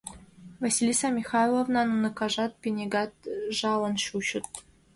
[0.61, 3.13] Василиса Михайловналан уныкажат, пинегат
[3.57, 4.45] жалын чучыт.